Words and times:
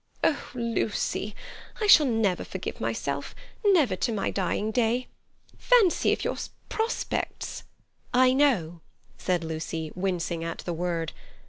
"Oh, 0.23 0.49
Lucy—I 0.55 1.85
shall 1.85 2.07
never 2.07 2.43
forgive 2.43 2.81
myself, 2.81 3.35
never 3.63 3.95
to 3.97 4.11
my 4.11 4.31
dying 4.31 4.71
day. 4.71 5.05
Fancy 5.59 6.11
if 6.11 6.23
your 6.25 6.37
prospects—" 6.69 7.65
"I 8.11 8.33
know," 8.33 8.81
said 9.19 9.43
Lucy, 9.43 9.91
wincing 9.93 10.43
at 10.43 10.63
the 10.65 10.73
word. 10.73 11.13